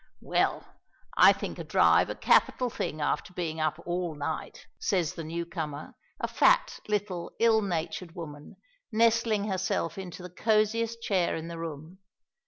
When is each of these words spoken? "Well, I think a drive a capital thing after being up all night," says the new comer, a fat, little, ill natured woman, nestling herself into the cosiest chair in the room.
"Well, 0.23 0.65
I 1.15 1.31
think 1.31 1.59
a 1.59 1.63
drive 1.63 2.09
a 2.09 2.15
capital 2.15 2.71
thing 2.71 3.01
after 3.01 3.33
being 3.35 3.59
up 3.61 3.77
all 3.85 4.15
night," 4.15 4.65
says 4.79 5.13
the 5.13 5.23
new 5.23 5.45
comer, 5.45 5.93
a 6.19 6.27
fat, 6.27 6.79
little, 6.87 7.31
ill 7.37 7.61
natured 7.61 8.15
woman, 8.15 8.55
nestling 8.91 9.43
herself 9.43 9.99
into 9.99 10.23
the 10.23 10.31
cosiest 10.31 11.03
chair 11.03 11.35
in 11.35 11.49
the 11.49 11.59
room. 11.59 11.99